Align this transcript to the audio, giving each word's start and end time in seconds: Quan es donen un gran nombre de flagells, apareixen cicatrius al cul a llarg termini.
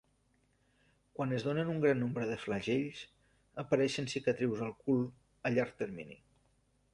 Quan 1.17 1.35
es 1.35 1.43
donen 1.47 1.69
un 1.73 1.81
gran 1.83 2.01
nombre 2.03 2.25
de 2.29 2.37
flagells, 2.45 3.03
apareixen 3.65 4.09
cicatrius 4.15 4.65
al 4.69 4.75
cul 4.87 5.05
a 5.11 5.53
llarg 5.59 5.77
termini. 5.85 6.19